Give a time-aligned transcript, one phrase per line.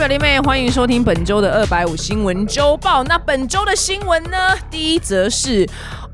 [0.00, 3.04] 表弟妹，欢迎收听本周的二百五新闻周报。
[3.04, 4.56] 那本周的新闻呢？
[4.70, 5.68] 第一则是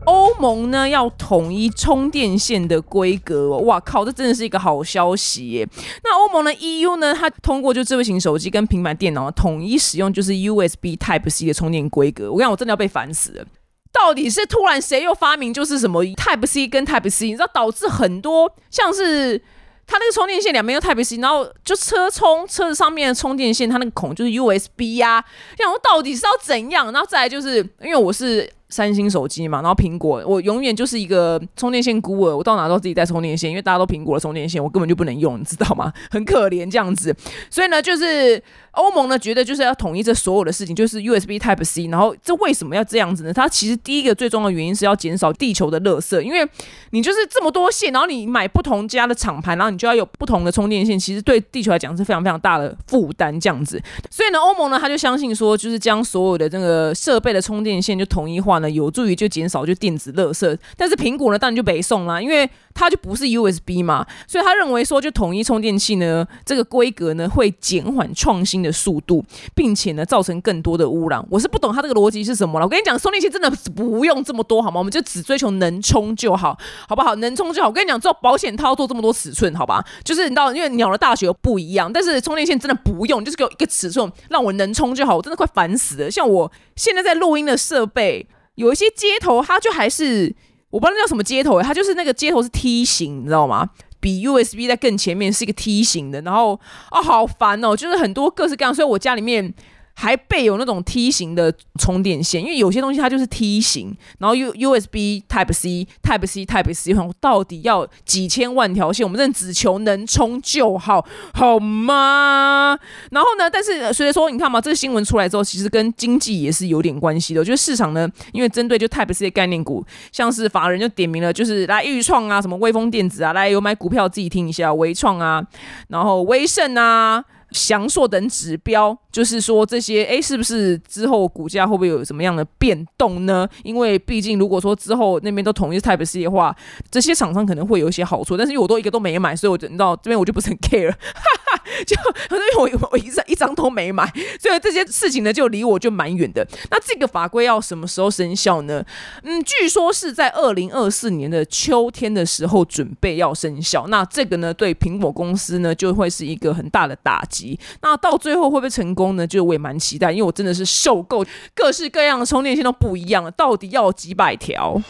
[0.07, 3.57] 欧盟呢要统一充电线的规格。
[3.59, 5.69] 哇靠，这真的是一个好消息耶！
[6.03, 12.33] 那欧盟的 EU 呢，它通过就智慧型手机跟平板电脑统一使用就是 USB Type C 的充电规格。
[12.33, 13.45] 我讲我真的要被烦死了。
[13.93, 17.27] 到底是突然谁又发明就是什么 Type C 跟 Type C？
[17.27, 19.41] 你知道导致很多像是。
[19.87, 25.25] 它那个充电线两边又 Type C，然后就车充车子上面的充电线，它那个孔就是 USB 呀。
[25.59, 26.93] 然后到底是要怎样？
[26.93, 28.51] 然后再来就是因为我是。
[28.69, 35.93] 三星手机嘛，然后苹果，我永远就是一个充电线孤儿，我到哪都自己带充电线，因为大家都苹果的充电线，我根本就不能用，你知道吗？
[36.11, 37.15] 很可怜这样子。
[37.51, 41.87] 所以呢，就是欧盟呢觉得就是要统一这所有的事情，就是 USB Type C。
[41.87, 43.33] 然后这为什么要这样子呢？
[43.33, 46.47] 它其实第一个最重要的原因是要减少地球的垃圾，因为
[46.91, 53.81] 你就是这么多线，然后你买不同家的厂牌，然后你就要有不同的充电线，其实对地球来讲是非常非常大的负担这样子。
[54.11, 60.59] 所以呢，欧盟呢他就相信说，就是将所有的这个设备的充电线就统一化呢，有助于就减少就电子垃圾。
[60.77, 71.25] 但是苹果呢，当然就没送啦，因为它就不是 USB 嘛，所以他认为说，就统一充电器呢，这个规格呢会减缓创新的速度，并且呢造成更多的污染。
[71.31, 72.67] 我是不懂他这个逻辑是什么了。
[72.67, 74.79] 我跟你讲，充电器真的不用这么多好吗？
[74.79, 77.15] 我们就只追求能充就好，好不好？
[77.17, 77.69] 能充就好。
[77.69, 79.85] 我跟你讲，做保险套做这么多尺寸，好吧？
[80.05, 85.17] 就是你知道，因为鸟的大小不一样，但是充电线真的不用，就是给我一个尺寸，让我能充就好。
[85.17, 86.11] 我真的快烦死了。
[86.11, 88.27] 像我现在在录音的设备，
[88.57, 90.35] 有一些接头，它就还是
[90.69, 93.71] 我不知道那叫什么接头，它就是那个接头是梯形，你知道吗？
[94.01, 99.55] 比 USB 在更前面是一个梯形的，然后哦，好烦哦，就是很多各式各样，所以我家里面。
[99.99, 112.79] 还备有那种梯形的充电线，因为有些东西它就是梯形，然后 U USB Type C Type C Type C，我到底要几千万条线，我们真的只求能充就好，好吗？
[113.11, 117.41] 然后呢，但是所以说，你看嘛，这个新闻出来之后，其实跟经济也是有点关系的。
[117.41, 119.83] 我觉得市场呢，因为针对就 Type C 概念股，
[120.13, 125.43] 像是法人就点名了，就是来预创啊，什么微风电子啊，来有买股票自己听一下，微创啊，
[125.89, 127.25] 然后威盛啊。
[127.53, 133.49] 翔硕等指标，就是说这些，哎，是不是之后股价会不会有什么样的变动呢？
[133.63, 136.55] 因为毕竟如果说之后那边都统一 Type C 的话，
[136.91, 138.37] 这些厂商可能会有一些好处。
[138.37, 140.93] 但是因为我都一个都没买，所以我你知道这边我就不是很 care，
[141.87, 141.97] 就
[142.37, 144.07] 因为我我一张一张都没买，
[144.39, 146.47] 所以这些事情呢就离我就蛮远的。
[146.71, 148.85] 那这个法规要什么时候生效呢？
[149.23, 153.87] 嗯，据说是在二零二四年的秋天的时候准备要生效。
[153.87, 157.59] 那这个呢，对苹果公司呢就会是一个很大的打击。
[157.81, 159.27] 那到最后会不会成功呢？
[159.27, 161.25] 就我也蛮期待，因为我真的是受够
[161.55, 164.83] 各式各样的充电线都不一样了，到底要几百条？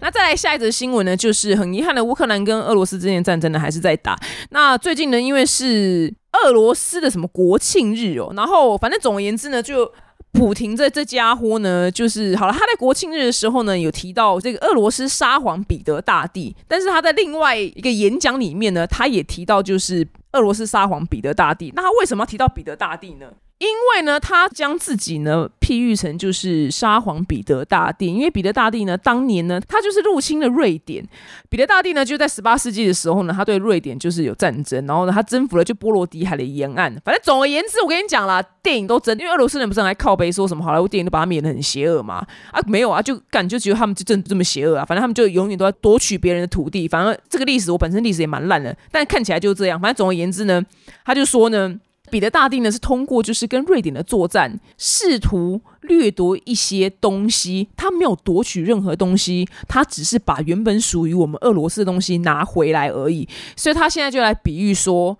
[0.00, 1.16] 那再来下一则新闻呢？
[1.16, 4.18] 就是很遗憾的，乌克兰跟俄罗斯之间战争呢还是在打。
[4.50, 6.14] 那最近呢，因为是
[6.44, 9.92] 俄罗斯的什么国庆日哦，然后反正总而言之呢，就。
[10.32, 12.52] 普廷这这家伙呢，就是好了。
[12.52, 21.72] 他在国庆日的时候呢，有提到这个俄罗斯沙皇彼得大帝，但是他在另外一个演讲里面呢，他也提到就是俄罗斯沙皇彼得大帝。
[21.74, 23.26] 那他为什么要提到彼得大帝呢？
[23.58, 31.04] 因为呢，他将自己呢譬喻成就是沙皇彼得大帝，因为彼得大帝呢当年呢他就是入侵了瑞典。
[31.48, 36.94] 彼得大帝呢就在十八世纪的时候呢，他对瑞典就是有战争，然后呢他征服了就波罗的海的沿岸。
[37.04, 42.24] 反正总而言之，我跟你讲啦，电影都真，因为俄罗斯人不是来靠背说什么好莱坞电影都把他们演的很邪恶嘛？
[42.52, 44.84] 啊，没有啊，就感觉觉得他们就真这么邪恶啊？
[44.84, 46.86] 反正他们就永远都在夺取别人的土地。
[46.86, 49.80] 反正这个历史我本身历史也蛮烂的，但看起来就是这样。
[49.80, 50.66] 反正总而言之呢，
[51.04, 51.80] 他就说呢。
[52.10, 57.68] 彼得大帝呢是通过就是跟瑞典的作战，试图掠夺一些东西。
[57.76, 63.28] 他没有夺取任何东西，他只是把原本属于我们俄罗斯的东西拿回来而已。
[63.56, 65.18] 所以他现在就来比喻说，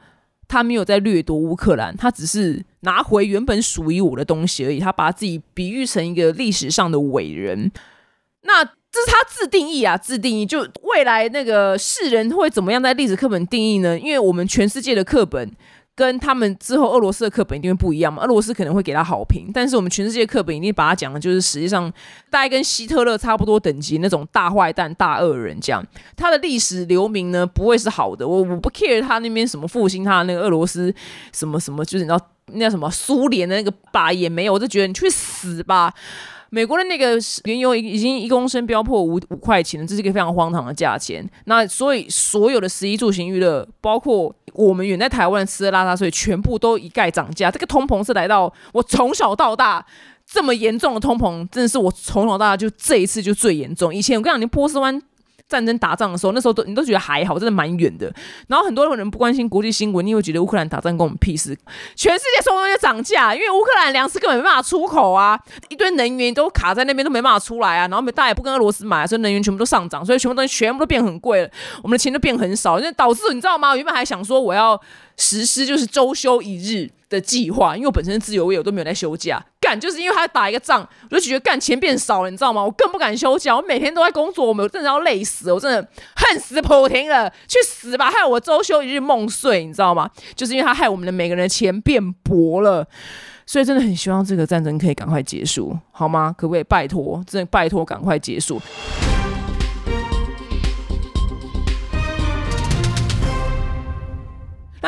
[0.49, 4.81] 他没有在掠夺乌克兰，他只是拿回原本属于我的东西而已。
[4.81, 7.71] 他把自己比喻成一个历史上的伟人。
[8.45, 8.65] 那
[8.99, 10.45] 这是他自定义啊，自定义。
[10.45, 13.99] 就未来那个世人会怎么样在历史课本定义呢？
[13.99, 15.53] 因为我们全世界的课本。
[15.99, 18.23] 跟他们之后俄罗斯的课本一定会不一样嘛？
[18.23, 21.93] 俄罗斯可能会给他好评，但是我们全世界课本一定把他讲的就是实际上
[22.31, 25.85] 大概跟希特勒差不多等级那种大坏蛋、大恶人这样。
[26.17, 28.29] 他的历史留名呢不会是好的。
[28.29, 30.95] 我我不 care 他那边什么复兴他的那个俄罗斯
[31.33, 32.21] 什么什么，就是你知道
[32.53, 35.93] 那什么苏联的那个吧也没有，我就觉得你去死吧。
[36.51, 41.29] 美国的那个原油已已经一公升飙破五五块钱了，这是一个非常荒唐的价钱。
[41.45, 47.51] 那所以所有的十一住行娱乐，包括我们远在台湾吃的拉拉所以全部都一概涨价。
[47.51, 49.85] 这个通膨是来到我从小到大
[50.27, 53.95] 这么严重的通膨，真的是我从小到大就这一次就最严重。
[53.95, 55.01] 以前我跟你讲，连波斯湾
[55.49, 58.13] 战争打仗的时候，那时候都你都觉得还好，真的蛮远的。
[58.49, 61.57] 然后很多人不关心国际新闻，你会觉得乌克兰打仗跟我们屁事。
[61.97, 67.89] 全世界所有东西涨价，因为乌克兰粮食根本没办法出口啊，一堆能源都卡在那边都没办法出来啊。
[67.89, 71.51] 然后大家也不跟俄罗斯买，所以能源全部都上涨，所以全部东西全部都变很贵了，
[71.83, 73.71] 我们的钱就变很少，那导致你知道吗？
[73.71, 74.79] 我原本还想说我要
[75.17, 79.43] 实施就是周休一日的计划，因为我本身是自由业，我都没有在休假。
[79.81, 82.63] 就是因为他打一个仗，我就觉得干钱变少了，你知道吗？
[82.63, 85.81] 我更不敢休假，我每天都在工作，我们真的要累死，我真的
[86.15, 88.09] 恨死莆田了，去死吧！
[88.11, 90.09] 害我周休一日梦碎，你知道吗？
[90.37, 92.87] 就是因为他害我们的每个人的钱变薄了，
[93.47, 96.35] 所以真的很希望这个战争可以赶快结束，好吗？
[96.39, 98.61] 可不可以拜托，真的拜托赶快结束？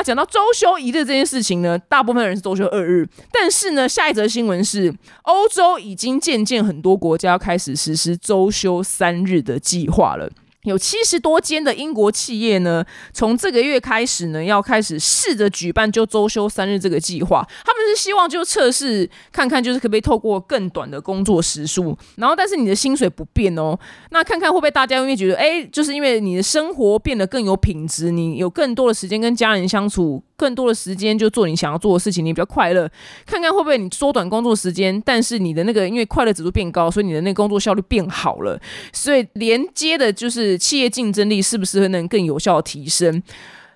[0.02, 10.30] 讲到周休一日这件事情呢，大部分人是周休二日，但是呢，下一则新闻是欧洲已经渐渐很多国家开始实施周休三日的计划了。
[10.64, 12.84] 有七十多间的英国企业呢，
[13.14, 17.46] 从这个月开始呢，要开始试着举办就周休三日这个计划。
[17.64, 23.78] 他们是希望就测试看看，就是可不可以透过更短的工作时数，然后但是你的薪水不变哦。
[24.10, 30.22] 那看看会不会大家因为觉得，哎，就是因为你的生活变得更有品质，你有更多的时间跟家人相处。
[30.40, 32.90] 更多的时间就做你想要做的事情，你比较快乐。
[33.26, 38.58] 看看会不会你缩短工作时间，但是你的那个因为快乐指数变高，所以你的那个工作效率变好了。
[38.90, 43.22] 所以连接的就是企业竞争力是不是能更有效的提升？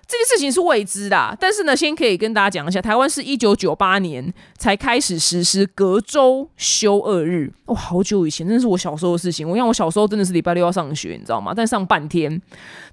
[0.07, 9.49] 这件事情是未知的，但是呢，先可以跟大家讲一下，台湾是一九九八年才开始实施隔周休二日，哇，好久以前，真的是我小时候的事情。
[9.49, 11.53] 我想我小时候真的是礼拜六要上学，你知道吗？
[11.55, 12.29] 但上半天，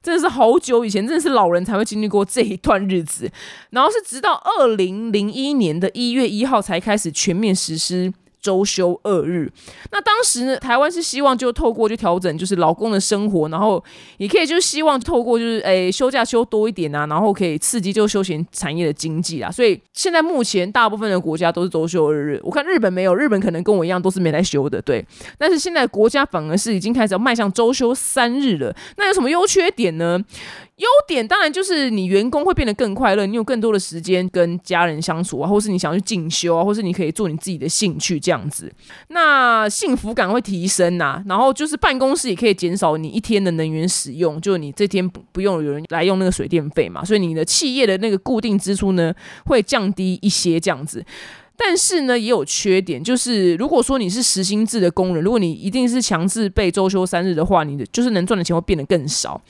[0.02, 3.30] 真的是好久以前，真的是老人才会经历过这一段日子。
[3.70, 8.12] 然后是直到二零零一年的一月一号才开始全面实施。
[8.42, 9.50] 周休二日，
[9.92, 13.82] 那当时呢，台湾是希望就透过就调整就是劳工的生活，然后
[14.18, 19.50] 也可以就希望透过就是诶休假休多一点啊，然后可以刺激就休闲产业的经济啊。
[19.50, 25.06] 所以现在目前大部分的国家都是周休二日，我看日本没有，日本可能跟我一样都是没来休的，对。
[25.38, 28.74] 但是现在国家反而是已经开始要迈向周休三日了。
[28.96, 30.20] 那有什么优缺点呢？
[30.76, 38.72] 优点当然就是你员工会变得更快乐，你有更多的时间跟家人相处啊，或是你想要去进修啊，或是你可以做你自己的兴趣这样子，
[39.08, 41.22] 那幸福感会提升呐。
[41.26, 49.14] 然后就是办公室也可以减少你一天的能源使用，就你这天不不用有人来用那个水电费嘛，所以你的企业的那个固定支出呢
[49.44, 51.04] 会降低一些这样子。
[51.54, 59.40] 但是呢，也有缺点，就是如果说你是实薪制的工人，如果你一定是强制被周休三日的话，你的就是能赚的钱会变得更少。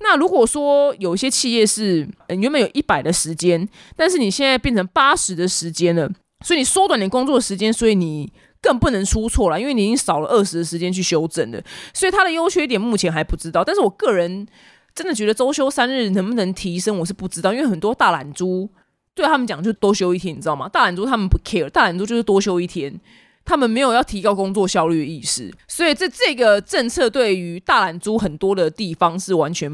[0.00, 6.10] 那如果说有一些企业是原本有一百的时间，但是你现在变成八十的时间了，
[6.44, 11.60] 所以你缩短你工作时间，所以你更不能出错了，因为你已经少了二十的时间去修正了。
[11.94, 14.46] 所以它的优缺点目前还不知道，但是我个人
[14.94, 18.70] 真的觉得周休三日能不能提升，我是不知道，因为很多大懒猪。
[19.14, 20.68] 对他们讲就多休一天，你知道吗？
[20.68, 23.00] 大懒猪他们不 care，大懒猪就是多休一天，
[23.46, 29.70] 他们没有要提高工作效率的意识，所以这这个政策对于大懒猪很多的地方是完全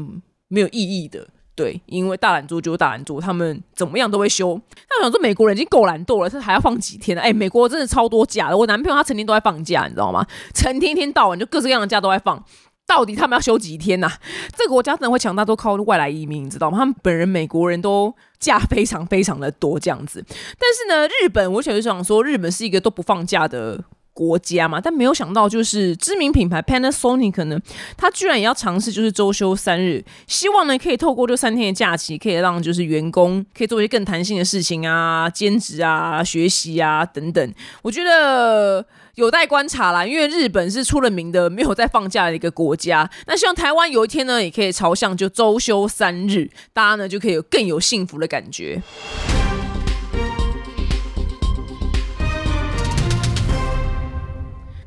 [0.47, 1.27] 没有意义的。
[1.55, 4.59] 对，因为大懒猪就是大懒猪，他们怎么样都会休。
[4.89, 7.21] 那我想说，美国人已经够懒惰了，这还要放几天呢？
[7.21, 10.25] 哎，美国真的超多假的，我男朋友他成天都在放假，你知道吗？
[10.55, 12.43] 成天天到晚就各式各样的假都在放。
[12.95, 14.07] 到底他们要休几天呐？
[14.55, 16.77] 这个国家真的会强大，都靠外来移民，你知道吗？
[16.77, 20.23] 他们本人美国人都假非常非常的多这样子。
[20.27, 23.83] 但是呢，日本我想就想说，日本是一个都不放假的
[24.13, 24.79] 国家嘛。
[24.79, 27.59] 但没有想到，就是知名品牌 Panasonic 呢，
[27.97, 37.53] 他居然也要尝试就是周休三日，希望呢可以透过这三天的假期，可以让就是员工可以做一些更弹性的事情啊，兼职啊，学习啊等等。
[37.81, 38.85] 我觉得。
[39.15, 43.07] 有待观察啦，因为日本是出了名的没有在放假的一个国家。
[43.27, 48.81] 那希望台湾有一天呢，也可以朝向就周休三日，大家呢就可以有更有幸福的感觉。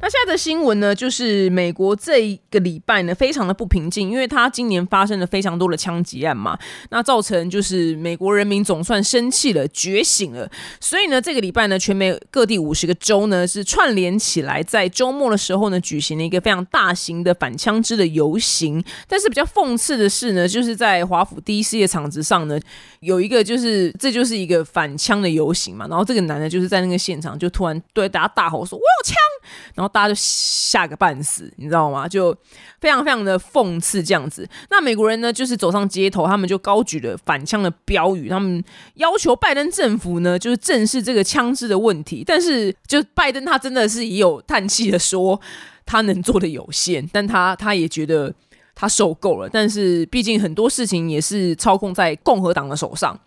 [0.06, 6.56] 那现在的新闻呢，就是美国这一个礼拜呢，非常的不平静，因为它今年发生了非常多的枪击案嘛，
[6.90, 10.48] 那造成就是美国人民总算生气了，觉醒了。
[10.78, 18.80] 所以呢，这个礼拜呢，全美各地五十个州呢是串联起来，在周末的时候呢，举行了一个非常大型的反枪支的游行。
[19.08, 22.56] 但是比较讽刺的是呢，就是在华府第一世界场子上呢，
[23.00, 29.16] 有一个就是这就是一个反枪的游行嘛，然后这个男的就是在那个现场就突然对大家大吼说：“我有枪！”
[29.74, 29.92] 然后。
[29.96, 32.06] 大家就吓个半死，你知道吗？
[32.06, 32.36] 就
[32.82, 34.46] 非常非常的讽刺这样子。
[34.68, 38.62] 那美国人呢，就是走上街头，他们就高举了反枪的标语，他们
[38.96, 42.22] 要求拜登政府呢，就是正视这个枪支的问题。
[42.26, 45.40] 但是，就拜登他真的是也有叹气的说，
[45.86, 48.34] 他能做的有限，但他他也觉得。
[48.78, 49.48] 他受够了。
[49.48, 53.18] 但是毕竟很多事情也是操控在共和党的手上，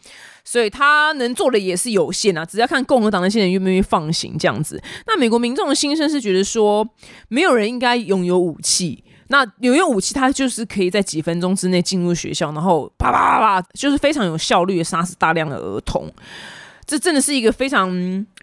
[0.49, 2.43] 所以他能做的也是有限啊。
[2.43, 4.81] 只要看共和党那些人愿不愿意放行这样子。
[5.05, 6.87] 那美国民众的心声是觉得说，
[7.27, 9.03] 没有人应该拥有武器。
[9.27, 16.11] 那拥有武器，他就是可以在几分钟之内进入学校，然后啪啪啪啪，就是非常有效率的杀死大量的儿童。
[16.87, 17.91] 这真的是一个非常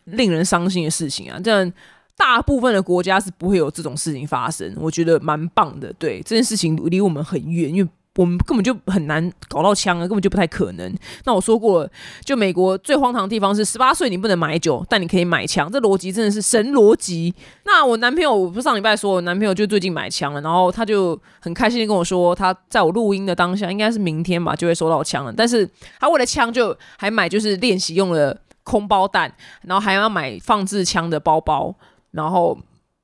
[0.05, 1.41] 令人伤心的事情啊！
[1.43, 1.73] 这样
[2.17, 5.93] 大部分的国家是不会有这种事情发生，我觉得蛮棒的。
[5.99, 7.91] 对这件事情离我们很远，因为。
[8.17, 10.93] 我们根本就很难搞到枪啊，根本就不太可能。
[11.25, 11.91] 那我说过了，
[12.25, 17.35] 就美国最荒唐的地方是十八岁你不能买酒，但你可以买枪，这逻辑真的是神逻辑。
[17.65, 25.33] 那我男朋友，我不是上礼拜说，我男朋友就最近买枪了，然后他就很开心的跟我说，他在我录音的当下，应该是明天吧，就会收到枪了。
[25.33, 25.69] 但是
[26.01, 29.31] 他为了枪，就还买就是练习用的空包弹，
[29.63, 31.75] 然后还要买放置枪的包包，
[32.13, 32.57] 然后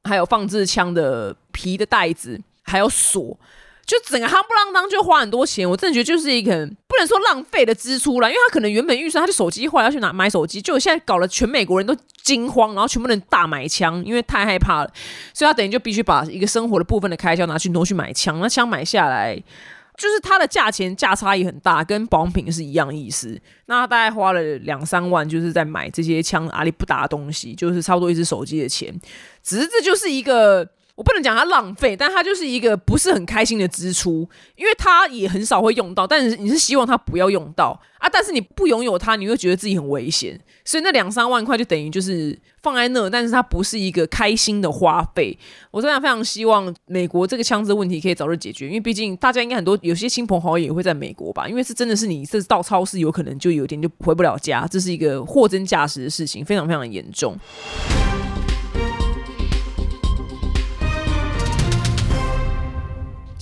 [0.05, 3.39] 还有放置枪的皮的袋子，还有锁。
[3.85, 14.93] 就整个夯不啷当就花很多钱，我真的觉得就是一个不能说浪费的支出了，因为他可能原本预算他就手机坏要去拿买手机，就现在搞了全美国人都惊慌，然后全部人大买枪，因为太害怕了，
[15.35, 19.37] 所以他等于就必须把一个生活的部分的开销拿去挪去买枪，那枪买下来
[19.99, 23.39] 就是它的价钱价差也很大，跟保养品是一样意思。
[23.67, 28.95] 那他大概花了两三万，就是在买这些枪阿里不达东西，就是差不多一只手机的钱，
[29.43, 30.69] 只是这就是一个。
[30.95, 36.07] 我不能讲它浪费，但它就是一个不是很开心的支出，因为它也很少会用到。
[36.07, 40.39] 但是你是希望它不要用到啊，但是你不拥有它，你会觉得自己很危险。
[40.65, 45.37] 所以那两三万块就等于就是放在那，但是它不是一个开心的花费。
[45.71, 57.37] 我真的非常希望美国这个枪支问题可以早日解决，因为毕竟大家应该很多有些亲朋好友也会在美国吧，因为是真的是你这到超市有可能就有一天就回不了家，这是一个货真价实的事情，非常非常严重。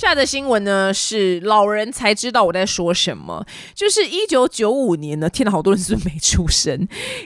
[0.00, 6.74] 下的新闻呢是老人才知道我在说什么，就是一九九五年呢，天哪，好多人是不是没出生？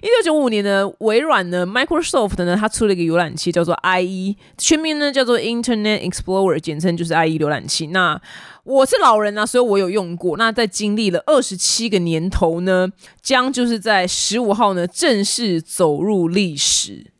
[0.02, 7.86] 一九九五年呢，微软呢，Microsoft 呢，它出了一个浏览器叫做 IE，全名呢叫做 Internet Explorer，简称就是 IE 浏览器。
[7.86, 8.20] 那
[8.64, 10.36] 我是老人啊，所以我有用过。
[10.36, 12.88] 那在经历了二十七个年头呢，
[13.22, 17.13] 将就是在十五号呢正式走入历史。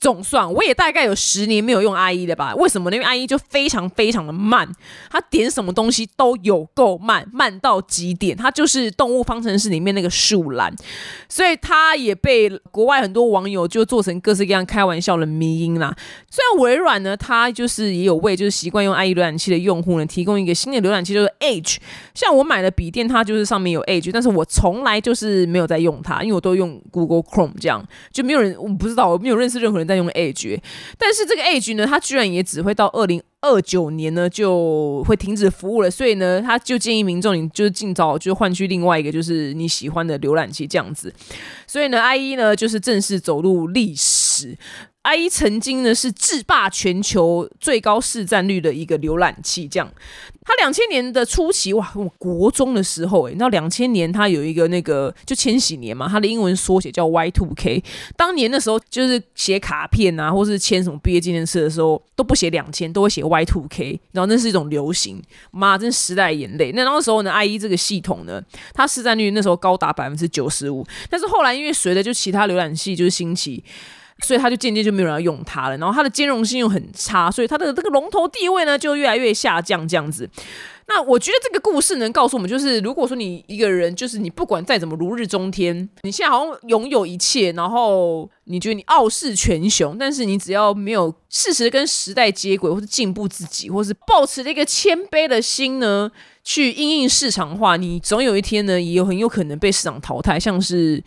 [0.00, 2.54] 总算我也大概有十年没有用 IE 了吧？
[2.54, 2.96] 为什么呢？
[2.96, 4.66] 因为 IE 就非常非常的慢，
[5.10, 8.34] 它点什么东西都有够慢，慢到极点。
[8.34, 10.74] 它就是动物方程式里面那个树懒，
[11.28, 15.94] 所以它也被国外很多网友就做成各式各样开玩笑的迷音啦。
[16.30, 21.76] 虽然微软呢，它就是也有为就是习惯用 IE 浏览器的用户呢提供一个新的浏览器，就是 Edge。
[22.14, 29.89] 像我买的笔电，它就是上面有 Edge，但是我从来就是没有在用它，因为我都用 Google Chrome，这样就没有人我不知道，我没有认识任何人。
[29.90, 30.58] 在用 Edge，
[30.96, 41.12] 但是这个 Age 呢，它居然也只会到二零二九年呢就会停止服务了，所以呢，他就建议民众你就是尽早就换去另外一个就是你喜欢的浏览器这样子，
[41.66, 44.56] 所以呢，IE 呢就是正式走入历史。
[45.02, 49.90] IE 曾经呢是制霸全球最高市占率的一个浏览器，这样。
[50.44, 57.82] 它两千年的初期，哇，我国中的时候，哎，你知道两千年它有一个那个就千禧年嘛，它的英文缩写叫 Y Two K。
[58.14, 65.22] 当年的时候，就是写卡片啊，或是签什么毕业纪念册的时候，都不写两千，都会写 Y Two K，然后那是一种流行。
[65.50, 66.72] 妈，真时代眼泪。
[66.72, 68.42] 那那时候呢，IE 这个系统呢，
[68.74, 73.64] 它市占率那时候高达百分之九十五，但是后来因为随着就其他浏览器就是兴起。
[74.22, 80.28] 所以他就渐渐就没有人要用它了，然后它的兼容性又很差，所以它的这个龙头地位呢就越来越下降这样子。
[80.92, 96.10] 那我觉得这个故事能告诉我们，就是如果说你一个人，就是你不管再怎么如日中天，你现在好像拥有一切，然后你觉得你傲视群雄，但是你只要没有适时跟时代接轨，或是进步自己，或是保持了一个谦卑的心呢，
[96.42, 101.02] 去应应市场化，你总有一天呢，也有很有可能被市场淘汰，像是。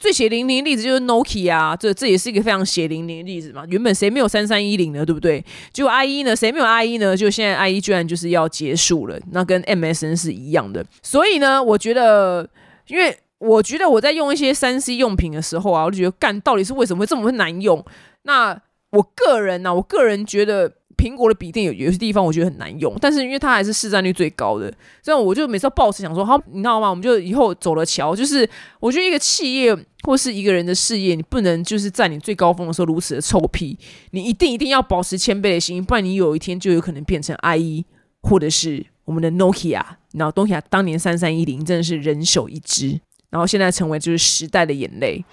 [0.00, 3.64] 最血淋淋的例子就是 Nokia 啊，这这也是一个非常血淋淋的例子嘛。
[3.68, 5.04] 原本谁没有三三一零呢？
[5.04, 5.44] 对不对？
[5.72, 6.36] 就 IE 呢？
[6.36, 7.16] 谁没有 IE 呢？
[7.16, 10.86] 就现在 IE 居然就是要结束了，那跟 MSN 是一样的。
[11.02, 12.48] 所以呢，我觉得，
[12.86, 17.84] 因为我觉得我在用一些三 C 用品的时候啊，我就觉得干到底是为什么会这么难用？
[18.22, 18.56] 那
[18.90, 20.74] 我个人呢，我个人觉得。
[20.98, 26.90] 苹果的笔电有有些地方我觉得很难用，但是因为它还是市占率最高的，这样我就每次抱持想说，好，你知道吗？
[26.90, 28.46] 我们就以后走了桥，就是
[28.80, 33.78] 我觉得一个企业或是一个人的事业，你不能就是在你最高峰的时候如此的臭屁，
[34.10, 37.84] 你一定一定要保持谦卑的心，不然你有一天就有可能变成 IE
[38.22, 39.80] 或者是我们的 Nokia，
[40.14, 43.00] 然后 Nokia 当年三三一零真的是人手一只，
[43.30, 45.24] 然后现在成为就是时代的眼泪。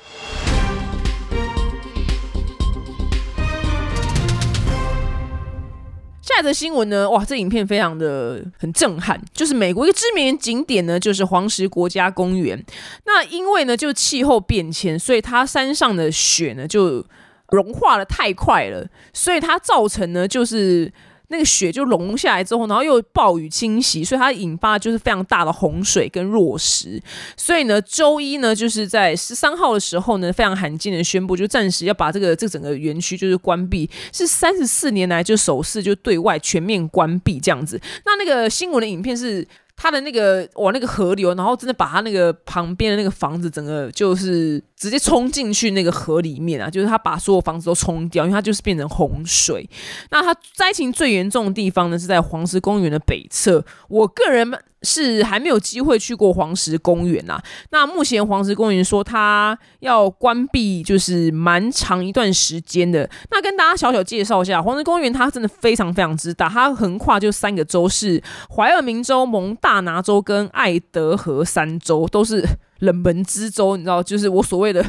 [6.26, 12.66] 下一则新闻呢，哇，这影片非常的很震撼，就是美国一个知名景点呢，就是黄石国家公园。
[13.06, 17.06] 那因为呢，就气候变迁，所以它山上的雪呢就
[17.50, 20.92] 融化的太快了，所以它造成呢就是。
[21.30, 27.02] 那个雪就融下来之后，然后又暴雨侵袭，所以它引发就是非常大的洪水跟落石。
[27.36, 37.80] 所以呢，周一呢，就是在十三号的时候呢，非常罕见的宣布，就暂时要把这个这整个园区就是关闭，是三十四年来就首次就对外全面关闭这样子。
[38.06, 39.48] 那那个新闻的影片是。
[39.78, 46.70] 他的那个哇，那个河流，然后真的把他那个旁边的那个房子，整个就是直接冲进去那个河里面啊！
[46.70, 49.70] 就是他把所有房子都冲掉，因为他就是变成洪水。
[50.12, 53.66] 那他灾情最严重的地方呢，是在黄石公园的北侧。
[53.90, 54.58] 我个人。
[54.86, 57.42] 是还没有机会去过黄石公园呐。
[57.72, 63.10] 那目前黄石公园说它要关闭，就是蛮长一段时间的。
[63.32, 68.22] 那跟大家小小介绍一下，黄石公园它真的非常非常之大，它横跨就三个州，是
[68.56, 72.46] 怀俄明州、蒙大拿州跟爱德荷三州，都是。
[72.80, 74.86] 冷门之州，你知道，就是我所谓的，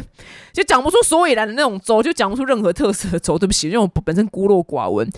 [0.52, 3.38] 就讲不出所以然的那种州，就讲不出任何特色的州。
[3.38, 5.09] 对不起，因为我本身孤陋寡闻。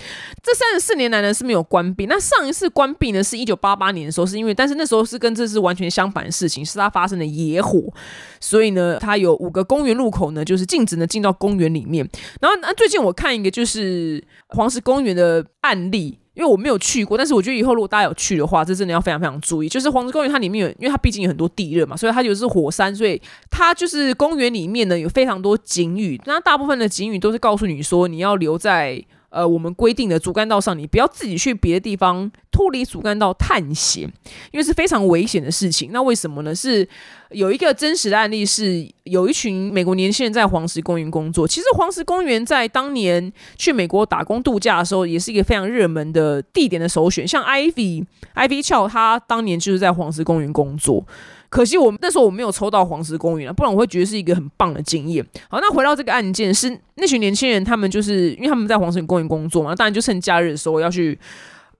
[0.42, 2.06] 这三十四年来呢是没有关闭。
[2.06, 7.92] 那上一次关闭呢是一九八八年的时候，是因为，但是那时候是跟这是完全相反的事情，是它发生的野火，
[8.40, 12.08] 所以呢，它有五个公园入口呢，就是禁止呢进到公园里面。
[12.40, 16.18] 然后，那最近我看一个就是黄石公园的案例。
[16.38, 19.68] 因为我没有去过，但是我觉得以后如果大家有去的话，这真的要非常非常注意。
[19.68, 26.18] 就是黄石公园它里面有，因为它毕竟有很多地热嘛，所以它就是火山，所以它就是公园里面呢有非常多景语。
[26.24, 29.04] 那大部分的景语都是告诉你说你要留在。
[29.30, 34.04] 呃，我们规定的主干道上，你不要自己去别的地方脱离主干道探险，
[34.52, 35.90] 因为是非常危险的事情。
[35.92, 36.54] 那为什么呢？
[36.54, 36.88] 是
[37.30, 41.46] 有一个真实的案例，是有一群美国年轻人在黄石公园工作。
[41.46, 47.28] 其实黄石公园在当年去美国打工度假的时候，也是一个非常热门的地点的首选。
[47.28, 51.06] 像 Ivy Ivy 俏他当年就是在黄石公园工作。
[51.48, 55.24] 可惜我那时候我没有抽到黄石公园啊，不然我会觉得是一个很棒的经验。
[55.48, 61.18] 好，那回到这个案件，是那群年轻人，他们就是因为他们在黄石公园工作嘛，当然就趁假日的时候要去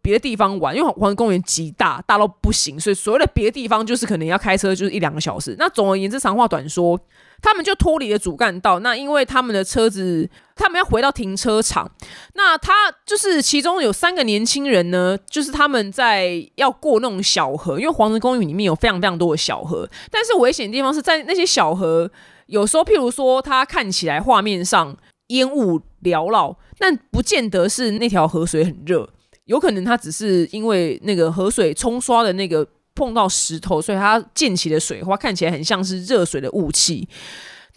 [0.01, 5.55] 别的地方玩，因为黄石公园极大，大到不行，所以所谓的别的地方就是可能要开车就是一两个小时。
[5.59, 6.99] 那总而言之，长话短说。
[7.41, 11.91] 他们就脱离了主干道，那因为他们的车子，他们要回到停车场。
[12.35, 12.73] 那他
[13.07, 22.11] 就是其中有三个年轻人呢，就是他们在要过那种小河，因为黄石公园里面有非常非常多的小河，但是危险的地方是在那些小河，
[22.47, 24.97] 有时候譬如说它看起来画面上
[25.29, 29.09] 烟雾缭绕，但不见得是那条河水很热，
[29.45, 32.67] 有可能它只是因为那个河水冲刷的那个。
[32.99, 37.09] 碰到石头，所以它溅起的水花看起来很像是热水的雾气。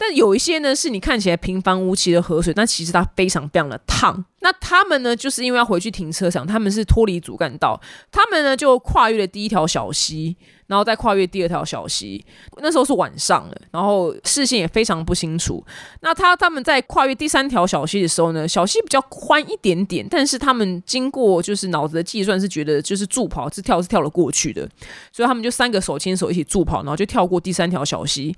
[0.04, 4.24] 但有一些呢，是你看起来平凡无奇的河水，但其实它非常非常的烫。
[4.40, 10.36] 那他们呢，就是因为要回去停车场，他们是脱离主干道，他们呢就跨越了第一条小溪，
[10.66, 12.24] 然后再跨越第二条小溪。
[12.56, 15.64] 那时候是晚上了，然后视线也非常不清楚。
[16.00, 24.68] 那他他们在跨越第三条小溪的时候呢，小溪比较宽一点点，但是他们经过就是脑子的计算是觉得就是助跑是跳是跳了过去的，
[25.12, 28.34] 所以他们就三个手牵手一起助跑，然后就跳过第三条小溪。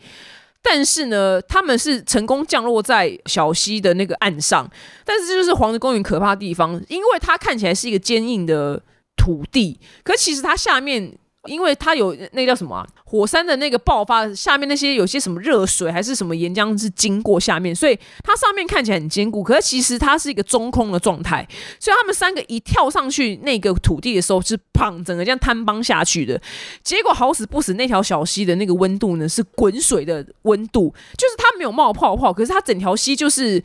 [0.64, 4.68] 但是呢，他们是成功降落在小溪的那个岸上，
[5.04, 8.82] 但是这就是黄石公园可怕的地方，因为它看起来是一个坚硬的
[9.16, 11.16] 土地，可其实它下面。
[11.46, 21.46] 因为它有那叫什么啊，火山的那个爆发，下面那些有些什么热水还是什么岩浆是经过下面，所以它上面看起来很坚固，可是其实它是一个中空的状态。
[21.78, 26.40] 所以他们三个一跳上去那个土地的时候，是砰，整个这样坍崩下去的。
[26.82, 33.62] 结果好死不死，那条小溪的那个温度呢是滚水的温度，就是它没有冒泡泡，可是它整条溪就是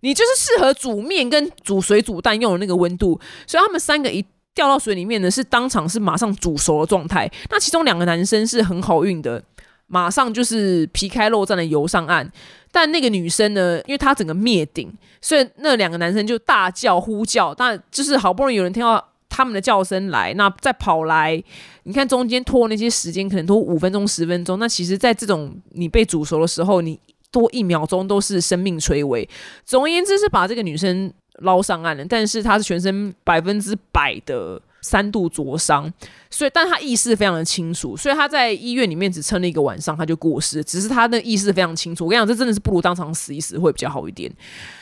[0.00, 3.20] 你就是适合煮面跟煮水煮蛋用的那个温度。
[3.46, 4.24] 所以他们三个一。
[4.54, 7.30] 掉到水里面呢，是当场是马上煮熟的状态。
[7.50, 9.42] 那其中两个男生是很好运的，
[9.88, 12.30] 马上就是皮开肉绽的游上岸。
[12.70, 17.54] 但那个女生呢，因为她整个灭顶，所以那两个男生就大叫呼叫。
[17.54, 21.42] 但就是好不容易有人听到他们的叫声来，那再跑来，
[21.82, 24.58] 你看中间拖那些时间，可能拖五分钟、十分钟。
[24.58, 26.98] 那其实，在这种你被煮熟的时候，你
[27.32, 29.28] 多一秒钟都是生命垂危。
[29.64, 31.12] 总而言之，是把这个女生。
[31.40, 35.92] 捞上岸了，但是他是全身百分之百的三度灼伤，
[36.30, 40.62] 所以但他意识非常的清楚，所以他在医院里面只撑了一个晚上，他就过世。
[40.62, 44.30] 只是他的意识非常清楚，我跟你讲，这真的是不如当场死一死会比较好一点，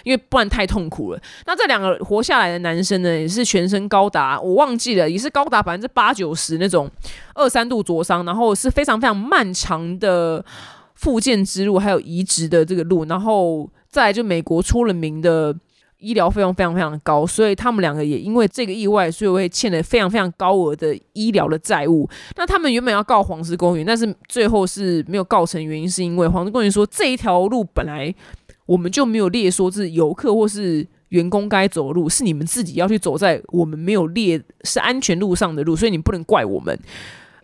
[0.02, 1.22] 因为不然太痛苦了。
[1.46, 6.90] 那这两个活下来的男生呢，也是全身高达我忘记了，也是高达百分之八九十那种
[7.34, 10.44] 二三度灼伤，然后是非常非常漫长的
[10.96, 15.56] 复健之路，还有移植的这个路，然后再就美国出了名的。
[16.02, 22.06] 医疗费用非常非常高，所以他们两个也因为这个意外，所以会欠了非常非常高额的医疗的债务。
[22.36, 28.14] 那他们原本要告黄石公园，但是最后是没有告成，原因是因为黄石公园说这一条路本来
[28.66, 36.78] 我们就没有列说是游客或是员工该走的路，是你们自己要去走在我们没有列是安全路上的路，所以你不能怪我们。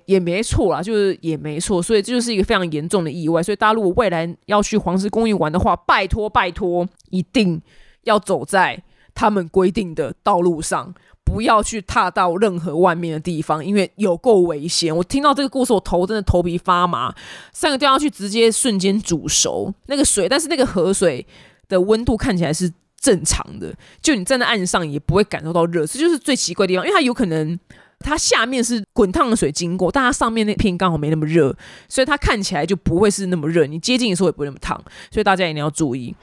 [0.06, 3.42] 也没错啦，就是也没错，所以这就是一个非常严重的意外。
[3.42, 7.60] 所以大家如果未来要去黄石公园玩的话，拜托拜托，一定
[8.04, 8.82] 要走在
[9.14, 14.96] 他们规定的道路上，不要去踏到任何外面的地方，因为有够危险。
[14.96, 17.14] 我听到这个故事，我头真的头皮发麻。
[17.52, 21.26] 三个掉下去，直接瞬间煮熟那个水，但是那个河水
[21.68, 27.58] 的温度看起来是正常的，就你站在岸上也不会感受到热，这就是最奇怪的地方，因为它有可能。
[28.00, 31.52] 它下面是滚烫的水经过，但它上面那片刚好没那么热，
[31.88, 33.66] 所以它看起来就不会是那么热。
[33.66, 34.80] 你接近的时候也不会那么烫，
[35.10, 36.14] 所以大家一定要注意。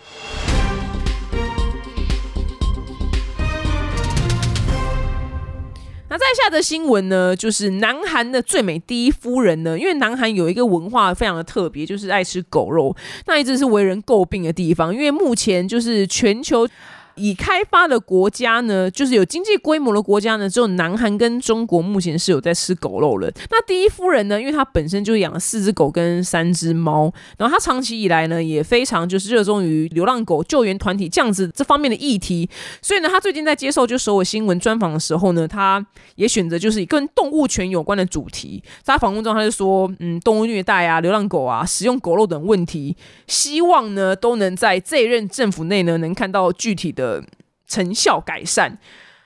[6.17, 12.95] 在下的新闻呢，就是南韩的最美第一夫人呢，因为南韩有一个文化非常的特别，就是爱吃狗肉，
[13.27, 14.93] 那一直是为人诟病的地方。
[14.93, 16.67] 因为目前就是全球。
[17.15, 23.31] 已开发的国家呢，就是有经济规模的国家呢，只有南韩跟中国目前是有在吃狗肉了。
[23.49, 32.49] 那第一夫人呢，因为她本身就养了四只狗跟三只猫，然后她长期以来呢也非常就是热衷于流浪狗救援团体这样子这方面的议题，
[32.81, 38.61] 所以呢，她最近在接受就首尔新闻专访的时候呢，她也选择就是跟动物权有关的主题。
[38.83, 42.97] 在访问中，她就说，嗯，动物虐待啊、流浪狗啊、使用狗肉等问题，
[43.27, 47.04] 希望呢都能在这一任政府内呢能看到具体的。
[47.05, 47.23] 的
[47.67, 48.77] 成效改善，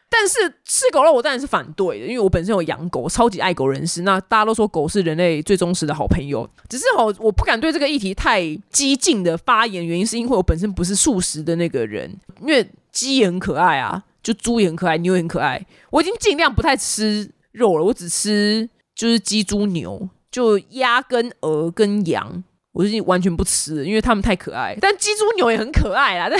[0.09, 4.01] 但是吃狗肉我当然是反对的，因为我本身有养狗，超级爱狗人士。
[4.01, 12.11] 那大家都说狗是人类最忠实的好朋友，只是哦，我不敢对这个议题太激进的发言，原因是因为我本身不是素食的那个人，
[12.41, 15.63] 因为鸡也很可爱啊，就猪也很可爱，牛也很可爱。
[15.91, 22.43] 我已经尽量不太吃肉了，我只吃就是鸡、猪、牛，就鸭跟鹅跟羊。
[22.71, 24.77] 我最近完全不吃，因为他们太可爱。
[24.79, 26.27] 但鸡、猪、牛也很可爱啦。
[26.31, 26.39] 但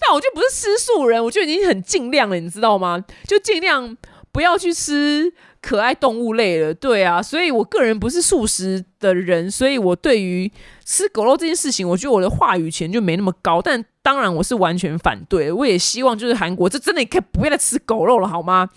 [0.00, 3.04] 但我就不是吃素人，我就已经很尽量了，你知道吗？
[3.26, 3.96] 就尽量
[4.32, 6.74] 不要去吃可爱动物类了。
[6.74, 10.50] 对啊，所以我个人不是素食的人，所以我对于
[10.84, 13.62] 吃狗肉这件事情，我觉得我的话语权就没那么高。
[13.62, 15.52] 但当然，我是完全反对。
[15.52, 18.68] 我也希望就是韩国，这真的可以不要再吃狗肉了，好吗？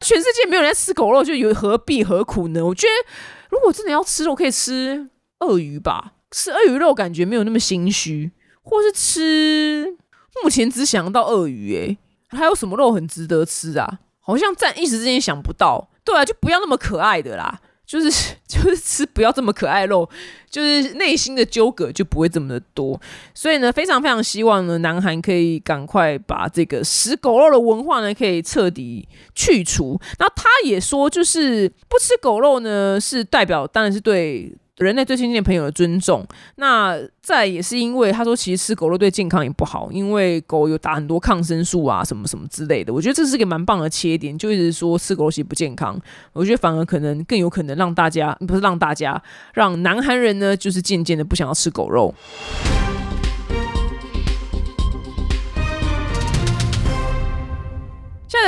[0.00, 2.64] 全世界没有人在吃狗肉，就有何必何苦呢？
[2.64, 3.10] 我觉得
[3.50, 6.14] 如果真的要吃肉，可以吃鳄鱼吧。
[6.30, 8.30] 吃鳄鱼肉感觉没有那么心虚，
[8.62, 9.96] 或是吃
[10.42, 13.98] 目前只想到鳄鱼，诶，还有什么肉很值得吃啊？
[14.20, 15.90] 好像暂一时之间想不到。
[16.04, 18.08] 对啊，就不要那么可爱的啦，就是
[18.46, 20.08] 就是吃不要这么可爱肉，
[20.48, 23.00] 就是内心的纠葛就不会这么的多。
[23.34, 30.00] 所以呢，非常非常希望呢，南韩可以赶快把这个食狗肉的文化呢，可以彻底去除。
[30.18, 34.56] 那他也说，就是不吃狗肉呢，是代表当然是对。
[34.80, 42.90] 人类最亲近的朋友的尊重，那再也是因为他说，其实吃狗肉对健康也不好，因为狗有打很多抗生素啊，什么什么之类的。
[42.92, 46.00] 我觉得这是个蛮棒的切点，就一直说吃狗肉其实不健康。
[46.32, 52.14] 我觉得反而可能更有可能让大家，不是让大家，让南韩人呢，就是渐渐的不想要吃狗肉。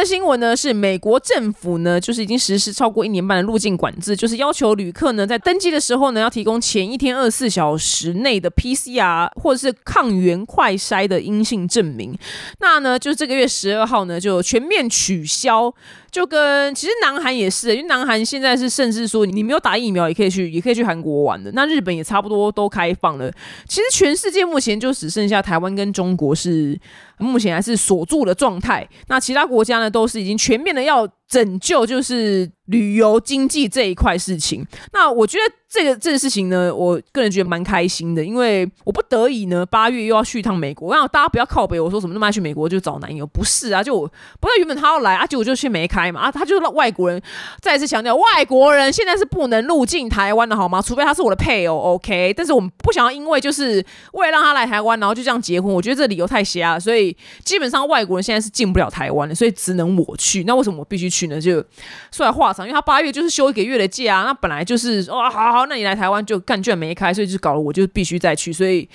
[0.04, 12.16] 新闻呢是美国政府呢，就是已经实施超过一年半的入境管制，就是要求旅客呢在登机的时候呢要提供前一天二十四小时内的 PCR 或者是抗原快筛的阴性证明。
[12.60, 15.72] 那呢，就是这个月十二号呢就全面取消。
[16.10, 21.50] 就跟其实南韩也是，因为南韩现在是甚至说你没有打疫苗也可以去，也可以去韩国玩的。
[21.52, 23.32] 那日本也差不多都开放了。
[23.66, 26.78] 其实全世界目前就只剩下台湾跟中国是
[27.22, 28.88] 目前还是锁住的状态。
[29.08, 34.66] 那其他国家呢，都是已经全面的要拯救，就是旅游经济这一块事情。
[34.92, 35.54] 那我觉得。
[35.72, 40.90] 这个这个事情呢，我个人觉得蛮开心的，因为我不得已呢，八月又要去一趟美国。
[40.90, 44.06] 我让大家不要靠北，我说什么那么爱去美国就找男友，不是啊，就我
[44.38, 47.18] 不是原本他要来啊，结果就去没开嘛啊，他就让外国人
[47.62, 50.82] 再次强调，外国人现在是不能入境台湾的好吗？
[50.82, 52.34] 除非他是我的配偶，OK？
[52.36, 53.82] 但是我们不想要因为就是
[54.12, 57.11] 为了让他来台湾，然后就这样结婚，我觉得这理由太瞎了，所以
[57.44, 60.44] 基本上外国人现在是进不了台湾的，所以只能我去。
[60.44, 61.40] 那为什么我必须去呢？
[61.40, 61.64] 就
[62.10, 68.88] 说来话长，因为他八月就是休一个月的假啊，那本来就是哦，好好，那你来台湾就干，卷没开，所以就搞得我就必须再去，所以。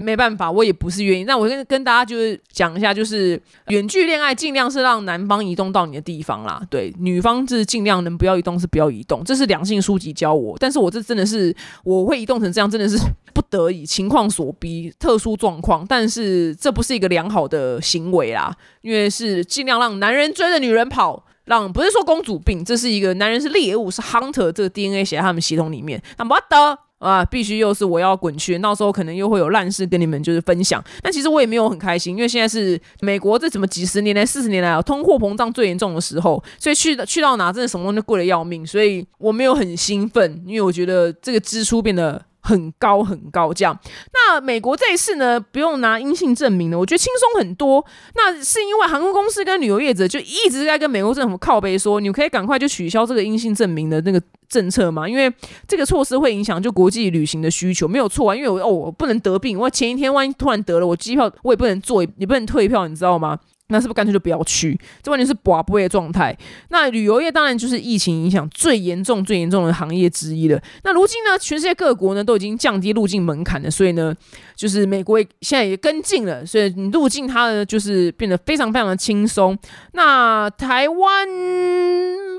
[0.00, 1.24] 没办法，我也不是愿意。
[1.24, 10.56] 那我跟跟大家就是讲一下，就是远距恋爱尽量是让男方移动到你的地方啦，对，女方是尽量能不要移动是不要移动，这是两性书籍教我。
[10.58, 12.96] 但是我这真的是我会移动成这样，真的是
[13.32, 15.84] 不得已、情况所逼、特殊状况。
[15.88, 26.78] 但是这不是一个良好的行为啦，因为是尽量让男人追着女人跑，让不是说公主病，这是一个男人是猎物，是 hunter 这个 DNA 写在他们系统里面，那么得。
[27.00, 30.82] 啊，必须又是我要滚去，到时候可能又会有烂事跟你们就是分享。
[31.02, 42.29] 但其实我也没有很开心，因为现在是美国这怎么几十年来、四十年来啊，通货膨胀最严重的时候，所以去去到哪真的什么东西贵的要命，所以我没有很兴奋，因为我觉得这个支出变得。
[42.40, 43.78] 很高很高，这样。
[44.12, 47.84] 那美国这一次呢，不用拿阴性证明了，我觉得轻松很多。
[48.14, 55.32] 那是因为航空公司跟旅游业者就一直在跟美国政府靠背说，你可以赶快就取消这个阴性证明的那个政策嘛，因为
[55.68, 58.34] 这个措施会影响就国际旅行的需求，没有错啊。
[58.34, 63.38] 因为我哦，我不能得病，我前一天万一突然得了，我机票我也不能做，也不能退票，你知道吗？
[63.70, 64.78] 那是不是干脆就不要去？
[65.02, 66.36] 这完全是寡不的状态。
[66.68, 70.60] 那旅游业当然就是疫情影响最严重、最严重的行业之一了。
[70.84, 74.14] 那如今呢，全世界各国呢都已经降低入境门槛了，所以呢，
[74.54, 79.56] 就是美国现在也跟进了，所以你入境它呢就是变得非常非常的轻松。
[79.92, 81.28] 那台湾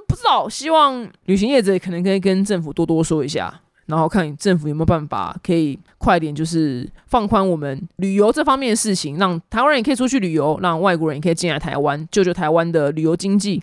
[0.07, 3.61] 不知道，希望旅行业者可能可以跟政府多多说一下。
[3.91, 13.61] 然后看政府有没有办法可以快点，就是放宽我们旅游这方面的事情，让台湾人也可以出去旅游，让外国人也可以进来台湾，救救台湾的旅游经济。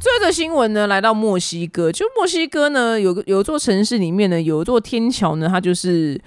[0.00, 6.18] 最后的新闻呢，来到墨西哥，就墨西哥呢，有个有座城市里面呢，有一座天桥呢，它就是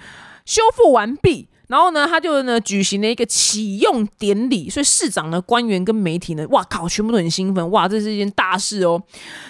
[0.44, 1.48] 修复完毕。
[1.68, 9.00] 然后呢，他就呢举行了一个启用典礼，所以市长呢、官员跟媒体呢，哇靠，全部都很兴奋，哇，这是一件大事哦。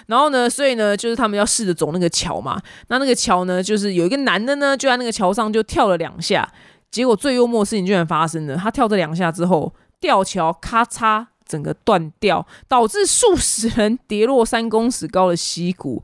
[0.07, 2.61] 然后呢，所以呢，就是他们要试着走那个桥嘛。
[2.89, 6.47] 那那个桥呢，就是有一个男的呢，就在那个桥上就跳了两下，
[6.91, 16.03] 结果最幽默的事情居然发生了，他跳这两下之后，吊桥咔嚓整个断掉，导致数十人跌落三公尺高的溪谷。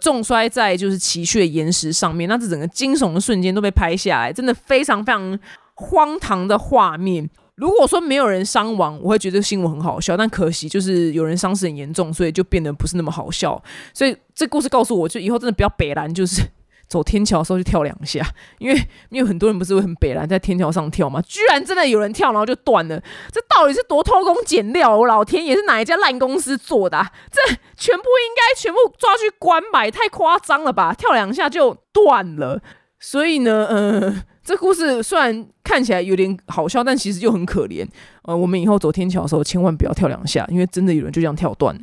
[0.00, 5.38] 重摔在就是崎岖的岩石上面，那这整个惊悚的瞬间都被拍下来，真的非常非常
[5.74, 7.28] 荒唐的画面。
[7.54, 13.62] 如果说没有人伤亡，我会觉得新闻很好笑，但可惜就是有人伤势很严重，所以就变得不是那么好笑。
[13.92, 16.42] 所以这故事告诉我就以后真的不要北兰，就是。
[16.90, 18.20] 走天桥的时候就跳两下，
[18.58, 18.76] 因为
[19.10, 21.22] 因为很多人不是会很北蓝在天桥上跳吗？
[21.22, 23.00] 居然真的有人跳，然后就断了，
[23.30, 24.98] 这到底是多偷工减料？
[24.98, 26.98] 我老天爷是哪一家烂公司做的？
[27.30, 27.40] 这
[27.76, 29.84] 全部应该全部抓去关吧？
[29.84, 30.92] 也太夸张了吧？
[30.92, 32.60] 跳两下就断了，
[32.98, 37.86] 所以呢，呃，这故事虽然看起来有点好笑，但其实又很可怜。
[38.24, 41.80] 呃，我们以后走天桥的时候千万不要跳两下，因为真的有人就这样跳断了。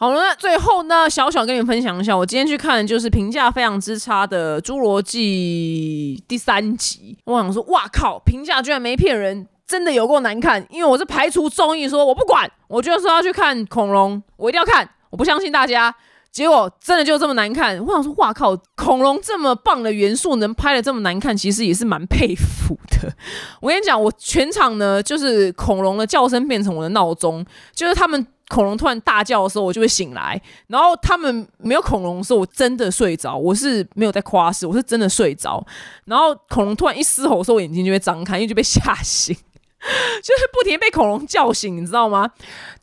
[0.00, 7.18] 好了，那最后呢，小小跟你们分享一下，我今天去看的就是评价非常之差的《侏罗纪》第三集。
[7.24, 10.64] 我想说，哇靠，评价居然没骗人，真的有够难看。
[10.70, 15.92] 因为我是排除综艺，说我不管，我就说要去看恐龙，我一定要看，我不相信大家。
[16.30, 17.76] 结果真的就这么难看。
[17.84, 23.12] 我想说，哇靠，恐龙这么棒的元素能拍的这么难看，其实也是蛮佩服的。
[23.60, 28.24] 我跟你讲，我全场呢，就是恐龙的叫声变成我的闹钟，就是他们。
[28.48, 30.40] 恐龙突然大叫的时候，我就会醒来。
[30.68, 33.36] 然后他们没有恐龙的时候，我真的睡着。
[33.36, 35.64] 我是没有在夸饰，我是真的睡着。
[36.06, 42.30] 然后恐龙突然一嘶吼的时候，我眼睛就会张开，因为就被吓醒，就是不停被恐龙叫醒，你知道吗？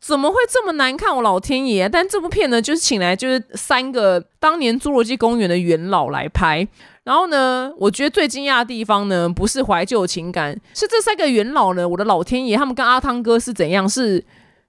[0.00, 1.14] 怎么会这么难看？
[1.16, 1.88] 我老天爷！
[1.88, 6.66] 但这部片呢，就是请来就是三个当年侏罗纪公园的元老来拍。
[7.02, 14.24] 然后呢，我觉得最惊讶的地方呢，不是怀旧情感，是这三个元老呢，我的老天爷，他们跟阿汤哥是怎样是？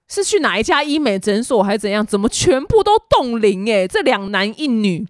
[0.08, 2.04] 是去哪一家医美诊所还是怎样？
[2.04, 3.66] 怎么全部都冻龄？
[3.66, 5.06] 诶，这两男一女，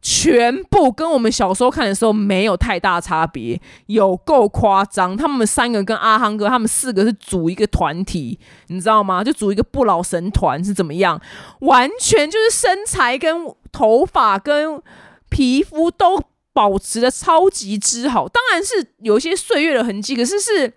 [0.00, 5.16] 全部跟我们小时候看的时候没有太大差别，有够夸张。
[5.16, 9.24] 他们三个跟阿汤哥，他们四个是组一个团体，你知道吗？
[9.24, 11.20] 就组一个不老神团是怎么样？
[11.62, 14.80] 完全就是身材跟头发跟
[15.28, 20.72] 皮肤都保持的超级之好，当然是有些岁月的痕迹，可是是。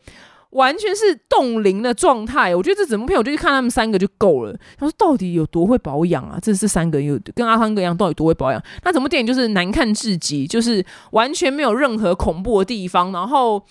[0.52, 4.58] 完全是冻龄的状态，我觉得这整部片我就去看他们三个就够了。
[4.78, 6.40] 他说到底有多会保养啊？
[6.42, 8.64] 这是三个有跟阿汤哥一样，到底多会保养？
[8.84, 13.64] 那整部电影就是难看至极，就是完全没有任何恐怖的地方，然后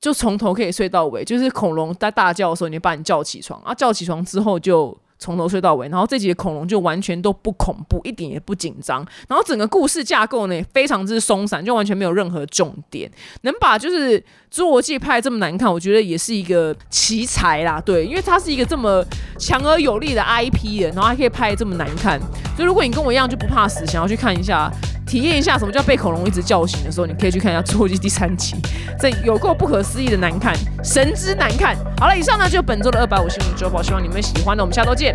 [0.00, 4.98] 就从头可以睡到尾，就是恐龙在大叫的时候，你就把你叫起床啊，叫起床之后就。
[5.22, 13.08] 从头睡到尾，然后这集的恐龙就完全都不恐怖，一点也不紧张，然后整个故事架构呢也非常之松散，就完全没有任何重点，
[13.42, 14.20] 能把就是
[14.52, 19.04] 《侏罗纪》拍这么难看，我觉得也是一个奇才啦，对，因为它是一个这么
[19.38, 22.18] 强而有力的 IP 的，然后还可以拍这么难看，
[22.56, 24.68] 所以如果你跟我一样就不怕死，想要去看一下。
[25.12, 28.56] 体验一下什么叫被恐龙一直叫醒的时候，你可以去看一下《侏罗纪》第三集，
[28.98, 31.76] 这有够不可思议的难看，神之难看。
[31.98, 35.14] 好了，以上呢就本周的二百五新闻周报，希望你们喜欢的，我们下周见。